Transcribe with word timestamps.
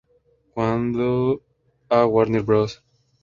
Cuando 0.55 1.43
la 1.87 2.07
Warner 2.07 2.41
Bros. 2.41 2.81